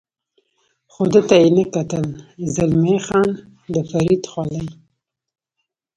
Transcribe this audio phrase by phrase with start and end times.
[0.91, 2.05] خو ده ته یې نه کتل،
[2.55, 3.29] زلمی خان
[3.73, 4.65] د فرید خولۍ.